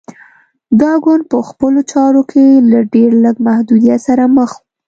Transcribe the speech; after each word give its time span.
دا 0.81 0.91
ګوند 1.03 1.23
په 1.31 1.37
خپلو 1.49 1.79
چارو 1.91 2.21
کې 2.31 2.45
له 2.71 2.79
ډېر 2.93 3.11
لږ 3.25 3.35
محدودیت 3.47 3.99
سره 4.07 4.23
مخ 4.37 4.51
و. 4.57 4.61